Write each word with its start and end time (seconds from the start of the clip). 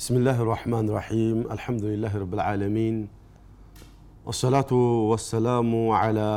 بسم 0.00 0.16
الله 0.16 0.42
الرحمن 0.42 0.88
الرحيم 0.88 1.36
الحمد 1.50 1.84
لله 1.84 2.12
رب 2.16 2.34
العالمين 2.34 2.96
والصلاة 4.26 4.72
والسلام 5.10 5.70
على 5.90 6.28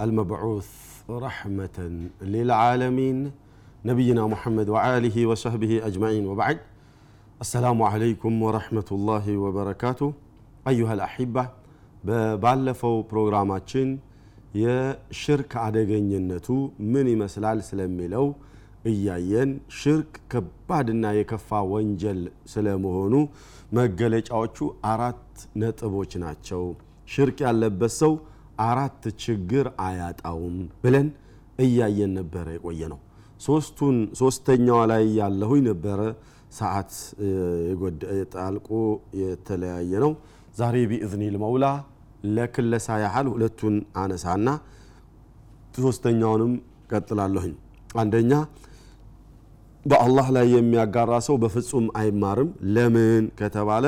المبعوث 0.00 0.70
رحمة 1.10 1.78
للعالمين 2.22 3.18
نبينا 3.84 4.26
محمد 4.26 4.68
وآله 4.68 5.26
وصحبه 5.26 5.86
أجمعين 5.86 6.26
وبعد 6.26 6.58
السلام 7.40 7.82
عليكم 7.82 8.42
ورحمة 8.42 8.88
الله 8.92 9.26
وبركاته 9.36 10.08
أيها 10.68 10.94
الأحبة 10.94 11.44
ባለፈው 12.42 12.92
ፕሮግራማችን 13.10 13.88
የሽርክ 14.54 15.52
አደገኝነቱ 15.64 16.46
ምን 16.92 17.06
ይመስላል 17.12 17.58
ስለሚለው 17.68 18.26
እያየን 18.85 19.49
ሽርክ 19.77 20.13
ከባድና 20.31 21.13
የከፋ 21.17 21.59
ወንጀል 21.71 22.19
ስለመሆኑ 22.53 23.13
መገለጫዎቹ 23.77 24.57
አራት 24.91 25.21
ነጥቦች 25.61 26.11
ናቸው። 26.23 26.63
ሽርክ 27.07 27.37
ያለበት 27.45 27.93
ሰው 28.01 28.13
አራት 28.65 29.03
ችግር 29.23 29.65
አያጣውም 29.85 30.57
ብለን 30.83 31.07
እያየን 31.63 32.11
ነበረ 32.19 32.45
የቆየ 32.55 32.81
ነው። 32.93 32.99
ሶስቱን 33.41 33.97
ሶስተኛዋ 34.19 34.79
ላይ 34.91 35.03
ያለሁኝ 35.19 35.61
ነበረ 35.69 35.99
ሰዓት 36.57 36.91
ጣልቆ 38.33 38.69
የተለያየ 39.21 39.93
ነው። 40.05 40.11
ዛሬ 40.57 40.75
ቢእዝኒል 40.91 41.35
መውላ 41.43 41.65
ለክለሳ 42.35 42.97
ያህል 43.03 43.27
ሁለቱን 43.33 43.75
አነሳና 44.01 44.47
ሶስተኛውንም 45.79 46.53
ቀጥላለሁኝ። 46.91 47.53
አንደኛ 48.01 48.31
በአላህ 49.85 50.27
ላይ 50.35 50.45
የሚያጋራ 50.53 51.13
ሰው 51.25 51.35
በፍጹም 51.41 51.85
አይማርም። 51.99 52.49
ለምን 52.75 53.23
ከተባለ 53.39 53.85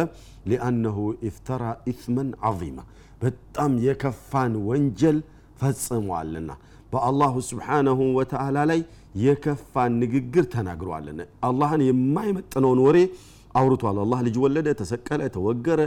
ሊአነሁ 0.50 0.98
ኢፍተራ 1.30 1.62
ኢትመን 1.92 2.30
ዐዚማ 2.48 2.80
በጣም 3.22 3.72
የከፋን 3.86 4.54
ወንጀል 4.68 5.18
ፈጽሟልና 5.62 6.50
በአላሁ 6.94 7.36
ስብሓነሁ 7.48 8.00
ወተዓላ 8.18 8.58
ላይ 8.72 8.82
የከፋን 9.24 9.94
ንግግር 10.02 10.46
ተናግሯልና 10.54 11.20
አላህን 11.48 11.82
የማይመጥነውን 11.88 12.82
ወሬ 12.86 12.98
አውርቷል። 13.56 13.98
አላህ 14.04 14.20
ልጅ 14.28 14.38
ወለደ፣ 14.44 14.68
ተሰቀለ፣ 14.80 15.22
ተወገረ፣ 15.36 15.82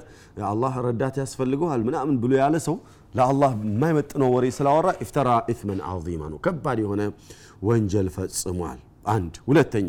አላህ 0.51 0.75
ረዳት 0.86 1.17
ያስፈልገዋል 1.23 1.81
ምናምን 1.89 2.17
ብሎ 2.23 2.33
ያለ 2.42 2.56
ሰው 2.67 2.77
ለአላህ 3.14 3.51
የማይመጥነው 3.62 4.31
ወሬ 4.36 4.47
ስላወራ 4.59 4.89
ኢፍተራ 5.05 5.29
ኢትመን 5.53 5.81
ዐዚማ 5.91 6.23
ነው፣ 6.33 6.41
ከባድ 6.47 6.81
የሆነ 6.84 7.03
ወንጀል 7.62 8.09
ፈጽሟል። 8.17 8.79
አንድ 9.09 9.34
ሁለተኛ 9.48 9.89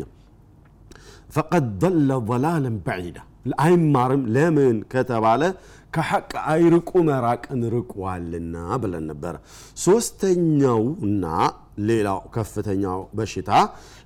ፈቀድ 1.30 1.66
ضለ 1.82 2.10
ضላለን 2.30 2.76
በዒዳ 2.86 3.18
አይማርም። 3.60 4.22
ለምን 4.34 4.78
ከተባለ 4.92 5.42
ከሐቅ 5.94 6.30
አይርቁ 6.50 6.90
መራቅን 7.06 7.60
ርቋልና 7.74 8.54
ብለን 8.82 9.04
ነበረ። 9.10 9.34
ሶስተኛውና 9.84 11.24
ሌላው 11.88 12.20
ከፍተኛው 12.34 13.00
በሽታ 13.16 13.50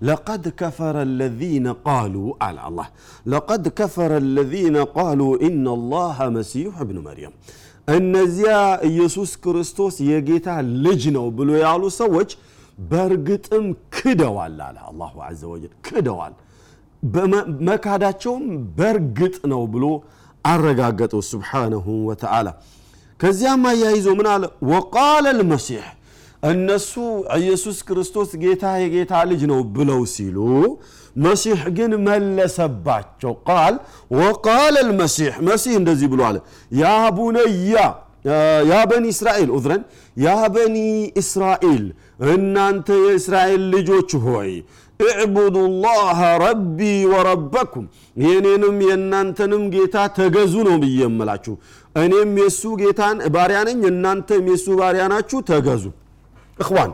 ለቀድ 0.08 0.44
ከፈረ 0.60 0.96
ለዚነ 1.18 1.66
ቃሉ 1.86 2.14
አለ 2.46 2.56
አላህ 2.68 2.88
ለቀድ 3.26 3.66
ከፈረ 3.78 4.12
ለዚነ 4.36 4.76
ቃሉ 4.96 5.20
ኢና 5.46 5.66
ላሀ 5.92 6.28
መሲሑ 6.36 6.72
እብኑ 6.84 6.98
መርየም 7.08 7.34
እነዚያ 7.88 8.52
ኢየሱስ 8.90 9.32
ክርስቶስ 9.44 9.94
የጌታ 10.10 10.48
ልጅ 10.84 11.02
ነው 11.16 11.26
ብሎ 11.38 11.50
ያሉ 11.64 11.82
ሰዎች 12.00 12.30
በእርግጥም 12.78 13.64
ክደዋል 13.96 14.56
አለ 14.62 14.78
አላሁ 14.88 15.14
ዐዘ 15.26 15.42
ወጀል 15.52 15.72
ክደዋል። 15.86 16.34
መካዳቸውም 17.68 18.44
በእርግጥ 18.78 19.36
ነው 19.52 19.62
ብሎ 19.74 19.84
አረጋገጠው 20.44 21.20
ስብሓነሁ 21.30 21.86
ወተዓላ። 22.08 22.48
ከዚያም 23.20 23.62
አያይዞ 23.70 24.06
ምን 24.18 24.26
አለ 24.32 24.42
ወቃለ 24.70 25.26
ልመሲሕ 25.38 25.84
እነሱ 26.50 26.92
ኢየሱስ 27.36 27.76
ክርስቶስ 27.88 28.30
ጌታ 28.42 28.64
የጌታ 28.82 29.12
ልጅ 29.30 29.42
ነው 29.50 29.60
ብለው 29.76 30.00
ሲሉ 30.14 30.38
መሲሕ 31.16 31.60
ግን 31.76 31.92
መለሰባቸው። 32.08 33.32
ቃል 33.48 33.74
ወቃለ 34.18 34.74
ልመሲሕ 34.88 35.34
መሲሕ 35.48 35.74
እንደዚህ 35.80 36.08
ብሎ 36.14 36.20
አለ 36.28 36.36
ያ 36.74 36.84
ቡነያ 37.18 37.76
ያ 38.68 38.76
በኒ 38.90 39.04
እስራኤል 39.14 39.48
ኡዝረን 39.56 39.82
ያ 40.16 40.34
በኒ 40.54 40.76
እስራኤል 41.22 41.84
እናንተ 42.18 42.88
የእስራኤል 43.00 43.62
ልጆች 43.74 44.10
ሆይ 44.24 44.50
እዕቡዱ 45.00 45.56
ላህ 45.84 46.18
ረቢ 46.42 46.78
ወረበኩም 47.12 47.86
የኔንም 48.24 48.76
የእናንተንም 48.86 49.62
ጌታ 49.74 49.96
ተገዙ 50.18 50.54
ነው 50.68 50.76
ብዬ 50.82 50.98
የምላችሁ። 51.02 51.54
እኔም 51.94 52.30
የእሱ 52.40 52.62
ጌታን 52.80 53.18
ባሪያ 53.34 53.58
ነኝ፣ 53.68 53.80
እናንተም 53.90 54.46
የእሱ 54.50 54.66
ባሪያ 54.80 55.04
ናችሁ፣ 55.12 55.40
ተገዙ። 55.50 55.84
እኽዋን 56.58 56.92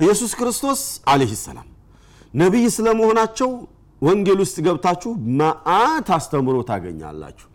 ኢየሱስ 0.00 0.32
ክርስቶስ 0.38 0.80
ዓለይሂ 1.10 1.32
ሰላም 1.42 1.68
ነቢይ 2.34 2.66
ስለመሆናቸው 2.76 3.50
ወንጌል 4.02 4.38
ውስጥ 4.44 4.56
ገብታችሁ 4.66 5.10
መዓት 5.40 6.08
አስተምሮ 6.16 6.56
ታገኛላችሁ። 6.70 7.48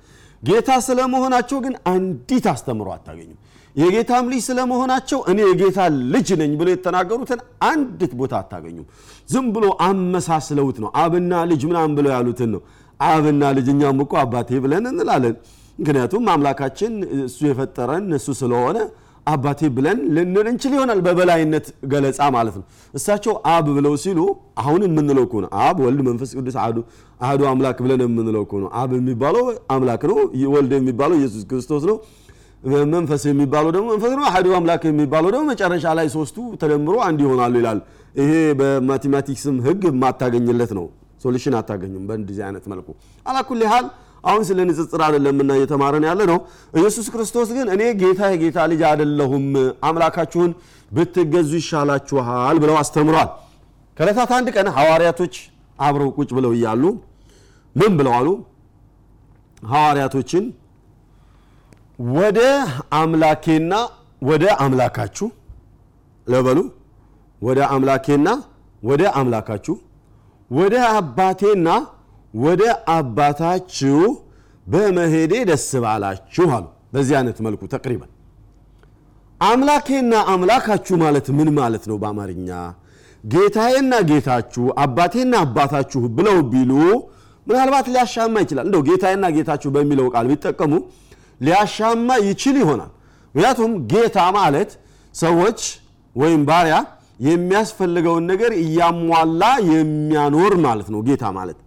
ጌታ 0.43 0.69
ስለመሆናቸው 0.85 1.57
ግን 1.65 1.73
አንዲት 1.91 2.45
አስተምሮ 2.51 2.87
አታገኙም። 2.95 3.39
የጌታም 3.75 4.25
ልጅ 4.31 4.41
ስለመሆናቸው 4.47 5.19
እኔ 5.31 5.39
የጌታ 5.47 5.79
ልጅ 6.13 6.29
ነኝ 6.41 6.51
ብሎ 6.59 6.67
የተናገሩትን 6.73 7.39
አንዲት 7.69 8.13
ቦታ 8.19 8.33
አታገኙም። 8.41 8.85
ዝም 9.29 9.47
ብሎ 9.55 9.65
አመሳስለውት 9.87 10.77
ነው። 10.83 10.89
አብና 11.01 11.43
ልጅ 11.51 11.63
ምናምን 11.69 11.93
ብለው 11.99 12.11
ያሉትን 12.15 12.51
ነው። 12.55 12.61
አብና 13.07 13.43
ልጅ 13.57 13.67
እኛም 13.73 13.99
እኮ 14.05 14.13
አባቴ 14.23 14.59
ብለን 14.63 14.85
እንላለን። 14.91 15.35
ምክንያቱም 15.79 16.23
አምላካችን 16.33 16.93
እሱ 17.25 17.39
የፈጠረን 17.49 18.05
እሱ 18.17 18.27
ስለሆነ 18.39 18.77
አባቴ 19.27 19.61
ብለን 19.75 19.97
ልንል 20.15 20.45
እንችል 20.51 20.73
ይሆናል፣ 20.75 20.99
በበላይነት 21.05 21.65
ገለጻ 21.91 22.19
ማለት 22.35 22.55
ነው። 22.59 22.65
እሳቸው 22.93 23.33
አብ 23.53 23.65
ብለው 23.77 23.93
ሲሉ 24.03 24.19
አሁን 24.61 24.81
የምንለው 24.87 25.23
እኮ 25.27 25.35
ነው 25.43 25.49
አብ 25.63 25.77
ወልድ 25.85 26.01
መንፈስ 26.07 26.31
ቅዱስ 26.37 26.55
አህዱ 27.21 27.41
አምላክ 27.51 27.79
ብለን 27.85 28.01
የምንለው 28.05 28.43
ነው። 28.63 28.69
አብ 28.81 28.91
የሚባለው 28.97 29.45
አምላክ 29.75 30.03
ነው። 30.11 30.17
ወልድ 30.55 30.73
የሚባለው 30.77 31.17
ኢየሱስ 31.21 31.43
ክርስቶስ 31.51 31.85
ነው። 31.91 31.97
መንፈስ 32.91 33.23
የሚባለው 33.27 33.71
ደግሞ 33.75 33.87
መንፈስ 33.93 34.13
ነው። 34.17 34.23
አሐዱ 34.29 34.47
አምላክ 34.57 34.83
የሚባለው 34.87 35.29
ደግሞ 35.33 35.45
መጨረሻ 35.51 35.85
ላይ 35.99 36.07
ሶስቱ 36.15 36.37
ተደምሮ 36.61 36.95
አንድ 37.07 37.19
ይሆናሉ 37.25 37.53
ይላል። 37.61 37.79
ይሄ 38.15 38.31
በማቴማቲክስም 38.59 39.57
ህግ 39.65 39.81
የማታገኝለት 39.89 40.71
ነው። 40.79 40.85
ሶሉሽን 41.23 41.55
አታገኙም 41.59 42.03
በእንደዚህ 42.09 42.43
አይነት 42.47 42.65
መልኩ 42.71 42.87
አላኩል 43.25 43.61
ያህል 43.65 43.85
አሁን 44.23 44.43
ስለ 44.47 44.59
ንጽጽር 44.69 45.01
አይደለምና 45.05 45.51
እየተማረን 45.57 46.05
ያለ 46.09 46.21
ነው። 46.31 46.39
ኢየሱስ 46.73 47.07
ክርስቶስ 47.13 47.49
ግን 47.57 47.67
እኔ 47.75 47.83
ጌታ 48.01 48.21
የጌታ 48.33 48.57
ልጅ 48.71 48.81
አይደለሁም 48.89 49.45
አምላካችሁን 49.89 50.51
ብትገዙ 50.91 51.51
ይሻላችኋል 51.59 52.57
ብለው 52.63 52.75
አስተምሯል። 52.81 53.29
ከዕለታት 53.97 54.31
አንድ 54.37 54.47
ቀን 54.55 54.67
ሐዋርያቶች 54.77 55.35
አብረው 55.79 56.09
ቁጭ 56.17 56.29
ብለው 56.37 56.51
እያሉ 56.57 56.83
ምን 57.75 57.91
ብለው 57.99 58.13
አሉ? 58.19 58.27
ሐዋርያቶችን 59.63 60.43
ወደ 61.99 62.39
አምላኬና 62.93 63.73
ወደ 64.21 64.45
አምላካችሁ 64.65 65.27
ለበሉ 66.27 66.59
ወደ 67.41 67.59
አምላኬና 67.75 68.27
ወደ 68.83 69.03
አምላካችሁ 69.19 69.75
ወደ 70.51 70.75
አባቴና 70.97 71.69
ወደ 72.33 72.63
አባታችሁ 72.95 73.99
በመሄዴ 74.65 75.33
ደስ 75.49 75.67
ባላችሁ 75.83 76.47
አሉ። 76.55 76.65
በዚህ 76.93 77.15
አይነት 77.19 77.37
መልኩ 77.45 77.61
ተቅሪበን 77.73 78.11
አምላኬና 79.41 80.13
አምላካችሁ 80.33 80.95
ማለት 81.03 81.27
ምን 81.37 81.49
ማለት 81.59 81.83
ነው? 81.89 81.97
በአማርኛ 82.01 82.49
ጌታዬና 83.23 83.93
ጌታችሁ 84.09 84.65
አባቴና 84.83 85.33
አባታችሁ 85.45 86.01
ብለው 86.17 86.37
ቢሉ 86.51 86.71
ምናልባት 87.47 87.87
ሊያሻማ 87.93 88.35
ይችላል። 88.43 88.65
እንደው 88.67 88.81
ጌታዬና 88.87 89.25
ጌታችሁ 89.35 89.69
በሚለው 89.75 90.07
ቃል 90.13 90.25
ቢጠቀሙ 90.31 90.73
ሊያሻማ 91.39 92.09
ይችል 92.27 92.55
ይሆናል። 92.61 92.91
ምክንያቱም 93.35 93.71
ጌታ 93.91 94.19
ማለት 94.37 94.71
ሰዎች 95.15 95.59
ወይም 96.15 96.41
ባሪያ 96.49 96.75
የሚያስፈልገውን 97.27 98.25
ነገር 98.31 98.51
እያሟላ 98.63 99.43
የሚያኖር 99.71 100.53
ማለት 100.65 100.87
ነው 100.93 100.99
ጌታ 101.07 101.25
ማለት 101.37 101.57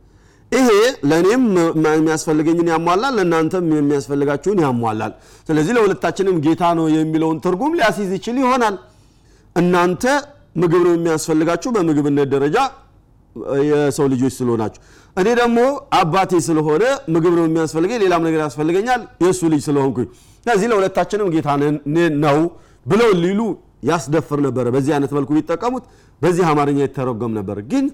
ይሄ 0.53 0.69
ለእኔም 1.11 1.43
የሚያስፈልገኝን 1.91 2.69
ያሟላል፣ 2.73 3.13
ለእናንተም 3.19 3.67
የሚያስፈልጋችሁን 3.77 4.61
ያሟላል። 4.65 5.13
ስለዚህ 5.49 5.73
ለሁለታችንም 5.77 6.37
ጌታ 6.47 6.63
ነው 6.79 6.87
የሚለውን 6.97 7.39
ትርጉም 7.45 7.77
ሊያስይዝ 7.79 8.11
ይችል 8.19 8.39
ይሆናል። 8.43 8.77
እናንተ 9.57 10.05
ምግብ 10.57 10.83
ነው 10.87 10.93
የሚያስፈልጋችሁ 10.97 11.71
በምግብነት 11.77 12.29
ደረጃ 12.35 12.57
የሰው 13.69 14.07
ልጆች 14.13 14.33
ስለሆናችሁ፣ 14.39 14.81
እኔ 15.17 15.29
ደግሞ 15.41 15.59
አባቴ 15.99 16.33
ስለሆነ 16.47 16.85
ምግብ 17.15 17.35
ነው 17.39 17.45
የሚያስፈልገኝ፣ 17.47 17.99
ሌላም 18.05 18.23
ነገር 18.29 18.41
ያስፈልገኛል 18.45 19.03
የእሱ 19.25 19.41
ልጅ 19.53 19.63
ስለሆንኩኝ፣ 19.69 20.09
ስለዚህ 20.47 20.67
ለሁለታችንም 20.73 21.29
ጌታ 21.35 21.49
ነው 22.25 22.39
ብለው 22.87 23.11
ሊሉ 23.23 23.41
ያስደፍር 23.89 24.39
ነበረ። 24.47 24.67
በዚህ 24.75 24.93
አይነት 24.97 25.13
መልኩ 25.17 25.31
ቢጠቀሙት 25.37 25.85
በዚህ 26.23 26.45
አማርኛ 26.51 26.79
የተረጎም 26.83 27.33
ነበር። 27.39 27.59
ግን 27.71 27.85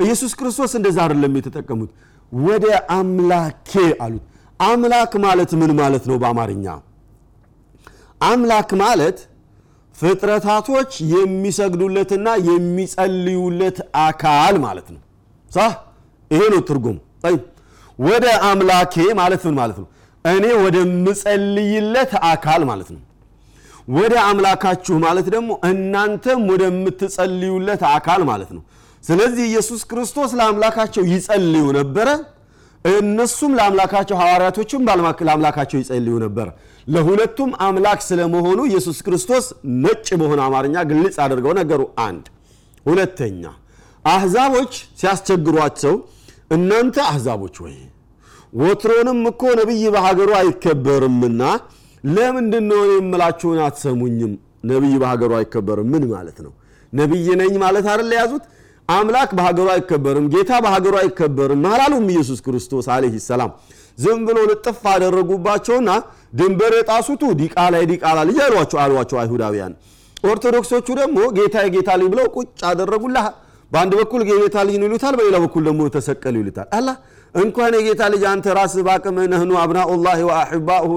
ኢየሱስ 0.00 0.32
ክርስቶስ 0.38 0.72
እንደዛ 0.78 0.98
አይደለም 1.04 1.34
የተጠቀሙት። 1.38 1.90
ወደ 2.32 2.66
አምላኬ 2.96 3.72
አሉት። 4.04 4.24
አምላክ 4.60 5.12
ማለት 5.24 5.50
ምን 5.60 5.70
ማለት 5.80 6.04
ነው 6.10 6.16
በአማርኛ? 6.22 6.66
አምላክ 8.20 8.70
ማለት 8.82 9.18
ፍጥረታቶች 9.94 10.92
የሚሰግዱለትና 11.14 12.28
የሚጸልዩለት 12.48 13.78
አካል 14.02 14.54
ማለት 14.58 14.88
ነው። 14.94 15.00
ሳ 15.50 15.66
ይሄ 16.30 16.42
ነው 16.54 16.60
ትርጉም 16.68 16.98
ወደ 17.98 18.26
አምላኬ 18.50 18.94
ማለት 19.18 19.42
ምን 19.46 19.54
ማለት 19.54 19.78
ነው? 19.82 19.86
እኔ 20.24 20.44
ወደምጸልይለት 20.64 22.12
አካል 22.30 22.62
ማለት 22.70 22.88
ነው። 22.94 23.00
ወደ 23.88 24.14
አምላካችሁ 24.28 24.96
ማለት 25.04 25.26
ደግሞ 25.34 25.50
እናንተም 25.70 26.40
ወደምትጸልዩለት 26.50 27.82
አካል 27.90 28.22
ማለት 28.22 28.50
ነው። 28.56 28.62
ስለዚህ 29.04 29.44
ኢየሱስ 29.44 29.80
ክርስቶስ 29.90 30.30
ለአምላካቸው 30.38 31.04
ይጸልዩ 31.12 31.64
ነበረ 31.78 32.08
እነሱም 32.84 33.52
ለአምላካቸው 33.58 34.16
ሐዋርያቶችም 34.20 34.84
ለአምላካቸው 35.22 35.78
ይጸልዩ 35.82 36.14
ነበረ 36.24 36.48
ለሁለቱም 36.86 37.50
አምላክ 37.66 38.00
ስለመሆኑ 38.06 38.60
ኢየሱስ 38.68 38.98
ክርስቶስ 39.06 39.44
ነጭ 39.82 40.08
በሆነ 40.20 40.40
አማርኛ 40.46 40.76
ግልጽ 40.90 41.16
አድርገው 41.24 41.52
ነገሩ። 41.60 41.82
አንድ 42.06 42.24
ሁለተኛ 42.86 43.42
አህዛቦች 44.04 44.72
ሲያስቸግሯቸው 45.00 45.94
እናንተ 46.56 46.96
አህዛቦች 47.08 47.56
ወይ 47.64 47.76
ወትሮንም 48.60 49.20
እኮ 49.30 49.42
ነቢይ 49.60 49.84
በሀገሩ 49.94 50.30
አይከበርምና 50.40 51.42
ለምንድን 52.08 52.66
የምላችሁን 52.92 53.58
አትሰሙኝም? 53.66 54.32
ነቢይ 54.70 54.94
በሀገሩ 55.02 55.32
አይከበርም። 55.38 55.88
ምን 55.92 56.04
ማለት 56.12 56.38
ነው? 56.46 56.52
ነቢይ 56.92 57.28
ነኝ 57.40 57.52
ማለት 57.62 57.86
አይደል 57.92 58.10
የያዙት 58.14 58.44
አምላክ 58.92 59.30
በሀገሩ 59.38 59.66
አይከበርም 59.74 60.26
ጌታ 60.32 60.52
በሀገሩ 60.64 60.94
አይከበርም 61.02 61.62
አላሉም 61.70 62.06
ኢየሱስ 62.12 62.40
ክርስቶስ 62.46 62.86
አለህ 62.94 63.14
ሰላም። 63.26 63.50
ዝም 63.98 64.20
ብሎ 64.26 64.38
ልጥፍ 64.50 64.82
አደረጉባቸውና 64.92 65.90
ድንበር 66.38 66.72
የጣሱቱ 66.78 67.22
ዲቃላ 67.40 67.74
የዲቃላ 67.82 68.18
ልጅ 68.28 68.38
አሏቸው 68.46 68.78
አሏቸው 68.84 69.18
አይሁዳውያን። 69.22 69.72
ኦርቶዶክሶቹ 70.24 70.86
ደግሞ 71.00 71.18
ጌታ 71.38 71.56
የጌታ 71.66 71.90
ልጅ 72.00 72.08
ብለው 72.12 72.26
ቁጭ 72.36 72.60
አደረጉላ 72.70 73.18
በአንድ 73.72 73.92
በኩል 74.00 74.20
የጌታ 74.30 74.56
ልጅ 74.66 74.76
ነው 74.80 74.86
ይሉታል 74.88 75.14
በሌላ 75.18 75.36
በኩል 75.44 75.62
ደግሞ 75.68 75.82
ተሰቀሉ 75.94 76.34
ይሉታል። 76.42 76.66
አላ 76.78 76.88
እንኳን 77.34 77.72
የጌታ 77.78 78.02
ልጅ 78.12 78.22
አንተ 78.30 78.46
ራስ 78.58 78.74
ባቅም 78.86 79.16
ነህኑ 79.32 79.52
አብናኡላህ 79.60 80.18
ወአሕባኡሁ 80.28 80.92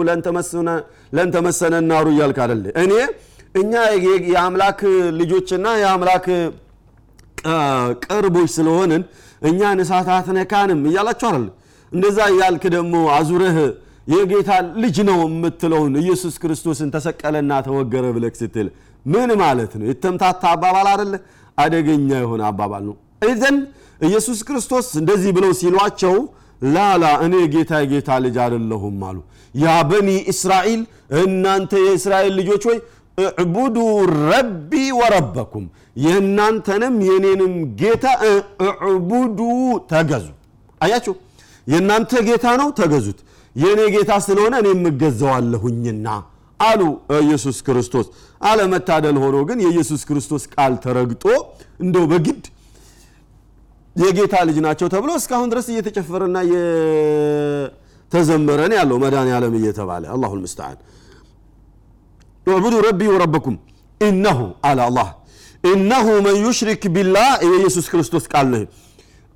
ለን 1.13 1.30
ተመሰነ 1.36 1.75
ናሩ 1.89 2.07
እያልክ 2.13 2.39
አደለ 2.45 2.65
እኔ 2.83 2.94
እኛ 3.56 3.74
የአምላክ 4.31 4.80
ልጆችና 5.19 5.68
የአምላክ 5.81 6.25
ቅርቦች 8.06 8.50
ስለሆንን 8.56 9.03
እኛን 9.42 9.80
እሳት 9.83 10.07
አትነካንም 10.15 10.81
እያላችሁ 10.89 11.30
አለ 11.31 11.45
እንደዛ 11.92 12.18
እያልክ 12.31 12.63
ደግሞ 12.75 12.95
አዙረህ 13.18 13.57
የጌታ 14.13 14.51
ልጅ 14.83 14.97
ነው 15.07 15.19
የምትለውን 15.25 15.94
ኢየሱስ 16.01 16.36
ክርስቶስን 16.42 16.89
ተሰቀለና 16.95 17.51
ተወገረ 17.68 18.06
ብለክ 18.15 18.36
ስትል 18.42 18.68
ምን 19.06 19.30
ማለት 19.42 19.71
ነው? 19.80 19.86
የተምታታ 19.89 20.44
አባባል 20.53 20.88
አደለ 20.94 21.13
አደገኛ 21.57 22.09
የሆነ 22.21 22.42
አባባል 22.50 22.83
ነው። 22.88 22.95
ኢዘን 23.27 23.57
ኢየሱስ 24.01 24.39
ክርስቶስ 24.47 24.88
እንደዚህ 25.01 25.31
ብለው 25.38 25.51
ሲሏቸው 25.59 26.15
ላላ 26.68 27.06
እኔ 27.25 27.36
ጌታ 27.53 27.71
የጌታ 27.83 28.09
ልጅ 28.24 28.36
አደለሁም 28.45 29.00
አሉ። 29.07 29.18
ያ 29.56 29.75
በኒ 29.89 30.09
እስራኤል 30.33 30.81
እናንተ 31.21 31.74
የእስራኤል 31.86 32.33
ልጆች 32.39 32.63
ወይ 32.69 32.77
እዕቡዱ 33.18 33.78
ረቢ 34.24 34.72
ወረበኩም 35.00 35.66
የእናንተንም 36.06 36.96
የኔንም 37.10 37.54
ጌታ 37.82 38.06
እዕቡዱ 38.30 39.40
ተገዙ። 39.92 40.26
አያችሁ 40.82 41.14
የእናንተ 41.68 42.12
ጌታ 42.28 42.46
ነው 42.62 42.70
ተገዙት። 42.80 43.20
የእኔ 43.56 43.82
ጌታ 43.94 44.12
ስለሆነ 44.26 44.54
እኔ 44.62 44.68
የምገዛዋለሁኝና 44.74 46.08
አሉ 46.60 46.82
ኢየሱስ 47.20 47.58
ክርስቶስ። 47.68 48.08
አለመታደል 48.42 49.18
ሆኖ 49.24 49.36
ግን 49.50 49.60
የኢየሱስ 49.66 50.02
ክርስቶስ 50.10 50.44
ቃል 50.54 50.74
ተረግጦ 50.84 51.24
እንደው 51.84 52.06
በግድ 52.12 52.44
የጌታ 53.96 54.36
ልጅ 54.48 54.58
ናቸው 54.66 54.88
ተብሎ 54.94 55.10
እስካሁን 55.20 55.50
ድረስ 55.52 55.68
እየተጨፈረና 55.72 56.38
እየተዘመረን 58.08 58.34
ያለው 58.78 58.98
መድኃኔ 59.04 59.30
ዓለም 59.38 59.54
እየተባለ። 59.60 60.04
አላሁ 60.16 60.32
ልምስተዓን 60.40 60.78
ዕቡዱ 62.47 62.75
ረቢ 62.86 63.01
ወረበኩም 63.13 63.56
ኢነሁ 64.01 64.39
አለ 64.69 64.80
አላህ 64.88 65.07
إنه 65.63 66.07
من 66.25 66.36
يشرك 66.46 66.84
بالله 66.96 67.30
የኢየሱስ 67.45 67.86
ክርስቶስ 67.92 68.25
ቃል 68.33 68.51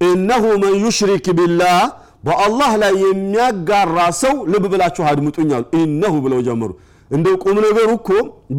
إنه 0.02 0.44
من 0.64 0.76
يشرك 0.84 1.26
بالله 1.40 1.80
በአላህ 2.26 2.72
ላይ 2.82 2.94
የሚያጋራ 3.04 3.98
ሰው 4.22 4.36
ልብ 4.52 4.64
ብላችሁ 4.72 5.04
አድምጡኝ 5.10 5.50
አሉ። 5.58 5.66
إنه 5.80 6.14
ብለው 6.26 6.40
ጀመሩ። 6.48 6.72
እንደው 7.12 7.36
ቁም 7.44 7.58
ነገሩ 7.66 7.90
እኮ 7.98 8.10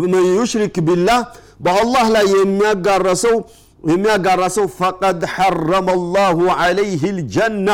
من 0.04 0.26
يشرك 0.32 0.76
بالله 0.86 1.18
በአላህ 1.64 2.06
ላይ 2.16 2.26
የሚያጋራ 2.36 3.08
ሰው 3.24 3.34
የሚያጋራ 3.84 4.42
ሰው 4.56 4.66
فقد 4.78 5.20
حرم 5.34 5.88
الله 5.96 6.38
عليه 6.58 7.02
الجنة። 7.18 7.68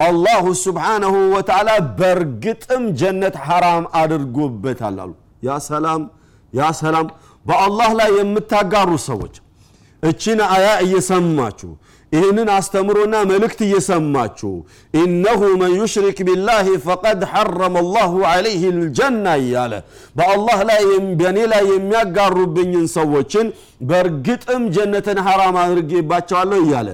الله 0.00 0.44
سبحانه 0.62 1.14
وتعالى 1.34 1.70
በርግጥም 1.98 2.84
ጀነት 3.00 3.36
ሐራም 3.46 3.84
አድርጎበታል 4.00 4.96
አሉ። 5.04 5.12
ያ 5.42 5.52
ሰላም 5.68 6.02
ያ 6.52 6.64
ሰላም። 6.80 7.06
በአላህ 7.46 7.90
ላይ 8.00 8.10
የምታጋሩ 8.18 8.90
ሰዎች 9.06 9.34
እችን 10.02 10.38
አያ 10.48 10.68
እየሰማችሁ 10.84 11.70
ይህንን 12.12 12.48
አስተምሮና 12.54 13.14
መልእክት 13.30 13.60
እየሰማችሁ 13.66 14.50
ኢነሁ 14.94 15.40
መን 15.60 15.72
ዩሽሪክ 15.78 16.18
ቢላህ 16.28 16.66
ፈቀድ 16.86 17.20
ሐረመ 17.30 17.76
ላሁ 17.94 18.12
ዓለይህ 18.30 18.62
ልጀና 18.78 19.26
እያለ 19.42 19.72
በአላህ 20.18 20.58
ላይ 20.70 20.82
በእኔ 21.20 21.38
ላይ 21.52 21.64
የሚያጋሩብኝን 21.70 22.86
ሰዎችን 22.96 23.46
በእርግጥም 23.90 24.64
ጀነትን 24.76 25.20
ሐራም 25.28 25.58
አድርጌባቸዋለሁ 25.64 26.60
እያለ 26.66 26.90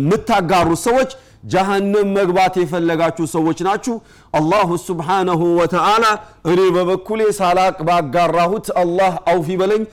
የምታጋሩ 0.00 0.70
ሰዎች 0.86 1.12
ጀሃነም 1.53 2.07
መግባት 2.17 2.55
የፈለጋችሁ 2.61 3.25
ሰዎች 3.35 3.59
ናችሁ 3.67 3.95
አላሁ 4.39 4.69
ስብሓነሁ 4.87 5.41
ወተዓላ 5.59 6.05
እኔ 6.51 6.59
በበኩሌ 6.77 7.21
ሳላቅ 7.39 7.77
ባጋራሁት 7.89 8.67
አላህ 8.83 9.13
አውፊ 9.33 9.57
በለኝ 9.61 9.83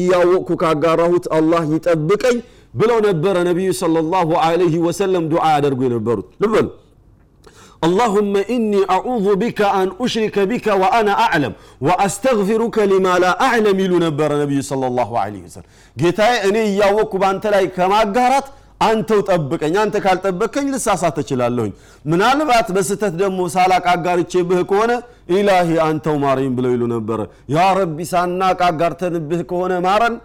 እያወቅኩ 0.00 0.48
ካጋራሁት 0.62 1.26
አላህ 1.38 1.64
ይጠብቀኝ 1.76 2.38
ብለው 2.74 2.98
ነበረ 3.08 3.36
ነቢዩ 3.50 3.70
ሰለላሁ 3.82 4.30
ዐለይሂ 4.46 4.74
ወሰለም 4.86 5.26
ዱዓ 5.34 5.44
ያደርጉ 5.56 5.80
የነበሩት 5.88 6.28
ልበሉ 6.44 6.66
اللهم 7.88 8.34
إني 8.54 8.80
أعوذ 8.96 9.26
بك 9.36 9.60
أن 9.80 9.88
أشرك 10.02 10.36
بك 10.52 10.66
وأنا 10.82 11.12
أعلم 11.26 11.52
وأستغفرك 11.86 12.76
لما 12.92 13.14
لا 13.24 13.32
أعلم 13.46 13.76
يلو 13.84 13.96
نبر 14.06 14.30
النبي 14.36 14.58
صلى 14.70 14.86
الله 14.90 15.10
عليه 15.24 15.42
وسلم 15.46 15.68
ጌታዬ 15.96 16.34
እኔ 16.48 16.56
እያወቅኩ 16.70 17.12
በአንተ 17.22 17.44
ላይ 17.54 17.64
ከማጋራት 17.76 18.46
አንተው 18.81 19.21
ጠብቀኝ 19.29 19.73
አንተ 19.81 19.95
ካልጠበቀኝ 20.03 20.67
ልሳሳት 20.73 21.17
እችላለሁኝ። 21.21 21.71
ምናልባት 22.05 22.67
በስተት 22.75 23.15
ደግሞ 23.21 23.39
ሳላቅ 23.55 23.85
አጋርቼብህ 23.93 24.61
ከሆነ 24.69 24.91
ኢላሂ 25.33 25.69
አንተው 25.87 26.15
ማረኝ 26.23 26.51
ብለው 26.57 26.71
ይሉ 26.75 26.83
ነበረ 26.93 27.19
ያ 27.55 27.65
ረቢ 27.79 27.97
ሳናቅ 28.11 28.59
አጋርተንብህ 28.69 29.41
ከሆነ 29.51 29.73
ማረን 29.87 30.15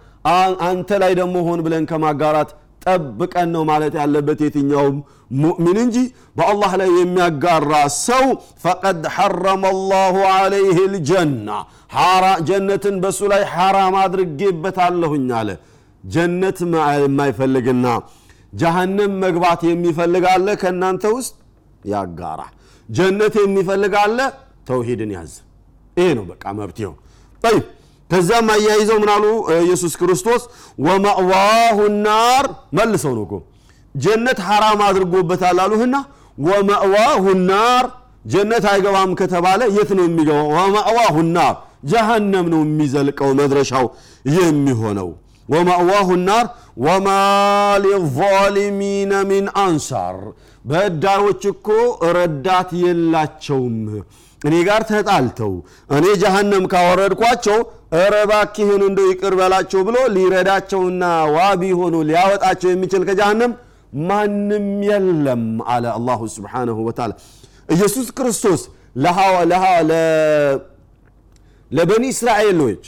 አንተ 0.67 0.89
ላይ 1.03 1.11
ደግሞ 1.19 1.35
ሆን 1.47 1.59
ብለን 1.65 1.83
ከማጋራት 1.89 2.51
ጠብቀን 2.85 3.49
ነው 3.53 3.63
ማለት 3.69 3.93
ያለበት 3.99 4.39
የትኛውም 4.45 4.97
ሙእሚን 5.35 5.77
እንጂ 5.83 5.97
በአላህ 6.37 6.71
ላይ 6.81 6.89
የሚያጋራ 6.97 7.71
ሰው 7.99 8.25
ፈቀድ 8.63 9.03
ሐረመ 9.15 9.63
ላሁ 9.91 10.17
ዓለይህ 10.33 10.79
ልጀና 10.93 11.49
ጀነትን 12.47 12.95
በሱ 13.03 13.19
ላይ 13.31 13.41
ሐራም 13.53 13.95
አድርጌበታለሁኝ 14.01 15.27
አለ። 15.39 15.49
ጀነት 16.03 16.57
የማይፈልግና 16.99 17.85
ጀሃነም 18.55 19.13
መግባት 19.23 19.61
የሚፈልግ 19.69 20.25
አለ 20.33 20.47
ከእናንተ 20.61 21.03
ውስጥ? 21.15 21.33
ያጋራ። 21.85 22.41
ጀነት 22.89 23.35
የሚፈልግ 23.41 23.93
አለ? 24.03 24.19
ተውሂድን 24.67 25.11
ያዝ። 25.15 25.33
ይሄ 25.97 26.07
ነው 26.17 26.25
በቃ 26.31 26.43
መብትው 26.57 26.93
ጠይብ። 27.41 27.63
ከዛም 28.09 28.47
አያይዘው 28.53 28.97
ምናሉ 29.03 29.23
ኢየሱስ 29.57 29.93
ክርስቶስ 30.01 30.41
ወመእዋሁ 30.85 31.77
ናር 32.05 32.45
መልሰው 32.77 33.13
ነው 33.19 33.25
ጀነት 33.95 34.39
ሐራም 34.47 34.79
አድርጎበታል 34.87 35.59
አሉህና 35.63 35.95
ወመእዋሁ 36.45 37.23
ናር 37.49 37.85
ጀነት 38.25 38.65
አይገባም 38.71 39.11
ከተባለ 39.19 39.61
የት 39.75 39.89
ነው 39.97 40.03
የሚገባው? 40.07 40.47
ወመእዋሁ 40.57 41.15
ናር 41.35 41.55
ጀሃነም 41.85 42.45
ነው 42.53 42.61
የሚዘልቀው 42.65 43.29
መድረሻው 43.39 43.85
የሚሆነው። 44.37 45.09
ወመእዋሁ 45.49 46.09
ናር 46.27 46.45
ወማ 46.77 47.07
ሊዛሊሚነ 47.83 49.13
ሚን 49.29 49.45
አንሳር። 49.61 50.17
በዳሮች 50.65 51.43
እኮ 51.51 51.67
ረዳት 52.15 52.69
የላቸውም። 52.81 53.77
እኔ 54.41 54.55
ጋር 54.67 54.81
ተጣልተው 54.89 55.53
እኔ 55.89 56.05
ጀሃነም 56.21 56.65
ካወረድኳቸው 56.73 57.59
እረባኪህን 57.99 58.81
እንደው 58.87 59.07
ይቅር 59.11 59.33
በላቸው 59.39 59.81
ብሎ 59.87 59.97
ሊረዳቸውና 60.15 61.03
ዋቢ 61.35 61.63
ሆኖ 61.79 61.95
ሊያወጣቸው 62.09 62.69
የሚችል 62.71 63.03
ከጀሃነም 63.09 63.53
ማንም 64.03 64.67
የለም 64.87 65.43
አለ 65.73 65.85
አላሁ 65.95 66.21
ስብሓነሁ 66.35 66.77
ወተዓላ። 66.87 67.11
ኢየሱስ 67.69 68.07
ክርስቶስ 68.17 68.61
ለበኒ 71.71 72.03
እስራኤሎች 72.13 72.83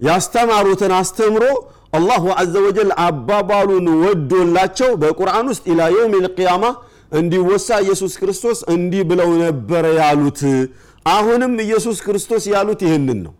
ያስተማሩትን 0.00 0.92
አስተምሮ 0.98 1.44
አላሁ 1.92 2.24
አዘ 2.40 2.54
ወጀል 2.64 2.90
አባባሉን 3.04 3.86
ወዶላቸው 4.02 4.90
በቁርአን 5.02 5.46
ውስጥ 5.52 5.64
ኢላ 5.72 5.82
የውም 5.94 6.14
ልቅያማ 6.24 6.64
እንዲወሳ 7.12 7.68
ኢየሱስ 7.84 8.14
ክርስቶስ 8.20 8.58
እንዲህ 8.74 9.02
ብለው 9.10 9.30
ነበረ 9.42 9.84
ያሉት። 10.00 10.40
አሁንም 11.06 11.52
ኢየሱስ 11.64 11.98
ክርስቶስ 12.06 12.44
ያሉት 12.52 12.80
ይህንን 12.86 13.20
ነው። 13.26 13.34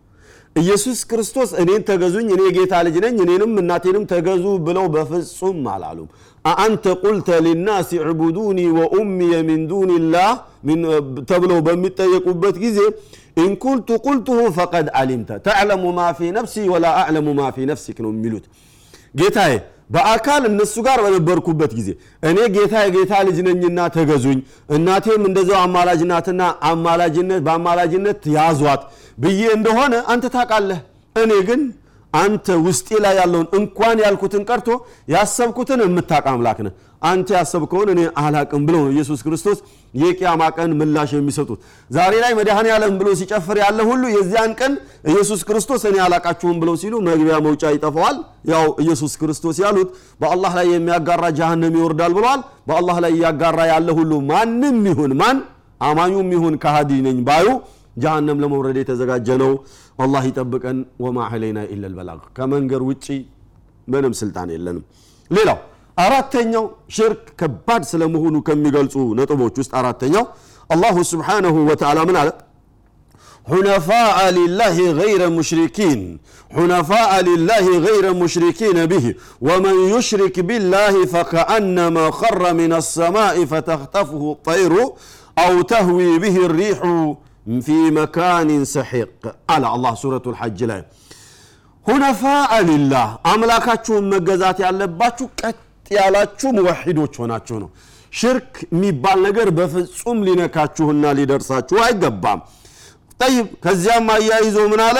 ኢየሱስ 0.55 0.99
ክርስቶስ 1.09 1.49
እኔን 1.61 1.81
ተገዙኝ 1.89 2.27
እኔ 2.35 2.43
ጌታ 2.55 2.73
ልጅ 2.85 2.95
ነኝ 3.03 3.17
እኔንም 3.25 3.51
እናቴንም 3.61 4.03
ተገዙ 4.11 4.45
ብለው 4.67 4.85
በፍጹም 4.95 5.59
አላሉም። 5.73 6.07
أأنت 6.45 6.85
قلت 7.03 7.29
للناس 7.45 7.89
اعبدوني 8.05 8.59
وأمي 8.77 9.33
من 9.47 9.61
دون 9.71 10.01
الله 10.01 10.31
ተብለው 11.29 11.59
በሚጠየቁበት 11.67 12.55
ጊዜ 12.63 12.79
إن 13.39 13.53
كنت 13.63 13.89
قلته 14.05 14.39
فقد 14.55 14.87
علمته 14.99 15.29
تعلم 15.45 15.83
ما 15.97 16.07
في 16.17 16.29
نفسي 16.37 16.55
ولا 16.71 16.85
أعلم 17.01 17.27
ما 17.37 17.49
في 17.55 17.67
نفسك 17.71 17.97
ነው 18.05 18.11
የሚሉት። 18.13 18.45
ጌታዬ 19.15 19.53
በአካል 19.89 20.41
እነሱ 20.49 20.75
ጋር 20.87 20.99
በነበርኩበት 21.05 21.71
ጊዜ 21.77 21.89
እኔ 22.29 22.37
ጌታ 22.55 22.73
የጌታ 22.83 23.13
ልጅ 23.27 23.37
ነኝና 23.47 23.79
ተገዙኝ 23.95 24.39
እናቴም 24.75 25.23
እንደዛው 25.29 25.59
አማላጅ 25.63 26.01
ናትና 26.11 26.41
አማላጅነት 26.69 27.41
በአማላጅነት 27.47 28.19
ያዟት 28.35 28.81
ብዬ 29.17 29.41
እንደሆነ 29.57 29.93
አንተ 30.13 30.25
ታውቃለህ። 30.35 30.81
እኔ 31.15 31.31
ግን 31.47 31.61
አንተ 32.13 32.47
ውስጤ 32.65 32.89
ላይ 33.03 33.13
ያለውን 33.19 33.47
እንኳን 33.57 33.97
ያልኩትን 34.03 34.43
ቀርቶ 34.49 34.69
ያሰብኩትን 35.13 35.81
የምታውቅ 35.83 36.25
አምላክ 36.31 36.59
ነህ። 36.65 36.73
አንተ 37.01 37.29
ያሰብከውን 37.35 37.89
እኔ 37.93 38.01
አላቅም 38.21 38.63
ብለው 38.67 38.81
ነው 38.83 38.91
ኢየሱስ 38.93 39.19
ክርስቶስ 39.25 39.57
የቅያማ 39.93 40.41
ቀን 40.57 40.71
ምላሽ 40.79 41.11
የሚሰጡት። 41.15 41.59
ዛሬ 41.89 42.13
ላይ 42.23 42.31
መድኃኔ 42.39 42.67
ዓለም 42.75 42.93
ብሎ 42.99 43.09
ሲጨፍር 43.19 43.57
ያለ 43.61 43.79
ሁሉ 43.89 44.03
የዚያን 44.15 44.51
ቀን 44.59 44.73
ኢየሱስ 45.11 45.41
ክርስቶስ 45.49 45.83
እኔ 45.89 45.97
አላቃችሁም 46.05 46.57
ብለው 46.63 46.75
ሲሉ 46.81 46.95
መግቢያ 47.07 47.37
መውጫ 47.47 47.63
ይጠፋዋል። 47.75 48.17
ያው 48.51 48.65
ኢየሱስ 48.83 49.13
ክርስቶስ 49.21 49.59
ያሉት 49.63 49.89
በአላህ 50.21 50.53
ላይ 50.59 50.67
የሚያጋራ 50.73 51.23
ጀሃነም 51.39 51.77
ይወርዳል 51.79 52.13
ብለዋል። 52.17 52.41
በአላህ 52.69 52.99
ላይ 53.05 53.13
እያጋራ 53.17 53.59
ያለ 53.71 53.89
ሁሉ 53.99 54.11
ማንም 54.31 54.79
ይሁን 54.91 55.13
ማን 55.21 55.39
አማኙም 55.81 56.29
ይሁን 56.35 56.55
ከሃዲ 56.63 56.91
ነኝ 57.03 57.19
ባዩ 57.27 57.47
ጀሃነም 58.02 58.38
ለመውረድ 58.42 58.76
የተዘጋጀ 58.82 59.28
ነው 59.42 59.52
አላህ 60.04 60.22
ይጠብቀን 60.30 60.78
ወማ 61.04 61.18
ዐለይና 61.30 61.60
ኢላ 61.74 61.84
ልበላግ 61.92 62.22
ከመንገር 62.38 62.82
ውጪ 62.90 63.06
ምንም 63.94 64.14
ስልጣን 64.22 64.48
የለንም 64.54 64.84
ሌላው 65.30 65.58
አራተኛው 66.04 66.64
ሽርክ 66.96 67.24
ከባድ 67.40 67.82
ስለመሆኑ 67.92 68.36
ከሚገልጹ 68.48 68.94
ነጥቦች 69.18 69.56
ውስጥ 69.62 69.72
አራተኛው 69.80 70.24
አላሁ 70.74 70.96
ስብሓነሁ 71.12 71.54
ወተዓላ 71.70 72.00
ምን 72.10 72.18
አለ 72.22 72.30
حنفاء 73.46 74.30
لله 74.30 74.76
غير 74.92 75.20
مشركين 75.30 76.00
حنفاء 76.56 77.12
لله 77.22 77.66
غير 77.78 78.04
مشركين 78.14 78.86
به 78.86 79.04
ومن 79.48 79.76
يشرك 79.94 80.36
بالله 80.40 80.94
فكأنما 81.06 82.10
خر 82.10 82.42
من 82.54 82.72
السماء 82.72 83.44
فتخطفه 83.44 84.22
الطير 84.32 84.72
أو 85.38 85.62
تهوي 85.72 86.18
به 86.18 86.36
الريح 86.48 86.78
ፊ 87.61 87.67
መካኒን 87.95 88.63
ሰሒቅ 88.73 89.11
አለ 89.53 89.63
አላህ 89.73 89.93
ሱረቱ 90.01 90.25
ልሐጅ 90.33 90.59
ላይ 90.71 90.81
ሁነፋአ 91.85 92.51
ሊላህ 92.69 93.07
አምላካችሁን 93.31 94.07
መገዛት 94.13 94.57
ያለባችሁ 94.65 95.27
ቀጥ 95.41 95.57
ያላችሁ 95.91 96.49
ሙወሒዶች 96.57 97.13
ሆናችሁ 97.21 97.57
ነው። 97.63 97.69
ሽርክ 98.13 98.53
የሚባል 98.67 99.17
ነገር 99.27 99.47
በፍጹም 99.57 100.19
ሊነካችሁና 100.27 101.13
ሊደርሳችሁ 101.17 101.77
አይገባም። 101.85 102.39
ጠይብ 103.19 103.47
ከዚያም 103.65 104.07
አያይዞ 104.15 104.57
ምን 104.71 104.81
አለ? 104.87 104.97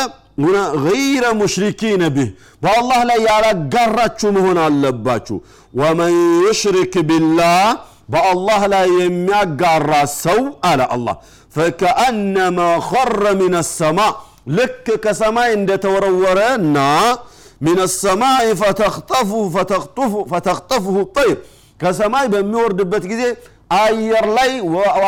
ገይረ 0.86 1.25
ሙሽሪኪነ 1.39 2.03
ብህ 2.15 2.29
በአላህ 2.62 3.00
ላይ 3.10 3.19
ያላጋራችሁ 3.29 4.29
መሆን 4.38 4.58
አለባችሁ። 4.65 5.38
ወመን 5.74 6.13
ዩሽሪክ 6.46 6.93
ቢላህ 7.10 7.63
በአላህ 8.13 8.62
ላይ 8.74 8.88
የሚያጋራ 9.00 9.91
ሰው 10.17 10.39
አለ 10.69 10.81
አላህ። 10.96 11.15
ፈከአነማ 11.53 12.59
ኸረ 12.89 13.23
ምን 13.39 13.55
ሰማ። 13.71 13.99
ልክ 14.57 14.85
ከሰማይ 15.03 15.49
እንደተወረወረ 15.57 16.39
እና 16.59 16.77
ሚን 17.61 17.79
ሰማይ 17.95 18.47
ፈተክጠፉሁ 20.31 20.97
ጠይር 21.17 21.37
ከሰማይ 21.79 22.25
በሚወርድበት 22.33 23.03
ጊዜ 23.11 23.23
አየር 23.77 24.25
ላይ 24.37 24.51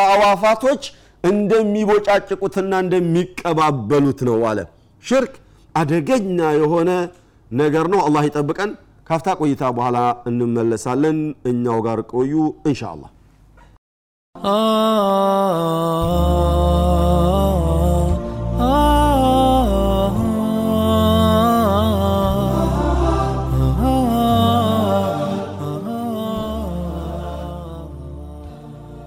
አዋፋቶች 0.04 0.82
እንደሚቦጫጭቁትና 1.24 2.72
እንደሚቀባበሉት 2.84 4.20
ነው 4.28 4.38
አለ። 4.50 4.60
ሽርክ 5.02 5.34
አደገኛ 5.74 6.38
የሆነ 6.60 6.90
ነገር 7.50 7.86
ነው። 7.92 8.00
አላህ 8.06 8.22
ይጠብቀን። 8.28 8.70
ካፍታ 9.06 9.28
ቆይታ 9.40 9.62
በኋላ 9.76 9.98
እንመለሳለን። 10.28 11.18
እኛው 11.50 11.78
ጋር 11.86 12.00
ቆዩ። 12.12 12.32
እንሻ 12.68 12.82
አላህ 12.92 13.10
Oh. 15.64 16.41